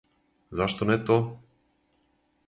[0.57, 1.17] Зашто не то?